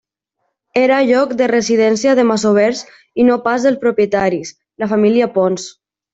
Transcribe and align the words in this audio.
Era 0.83 0.95
lloc 1.09 1.35
de 1.41 1.49
residència 1.51 2.15
de 2.19 2.25
masovers 2.29 2.81
i 3.25 3.27
no 3.29 3.37
pas 3.45 3.69
dels 3.69 3.79
propietaris, 3.85 4.55
la 4.85 4.89
família 4.95 5.31
Pons. 5.39 5.71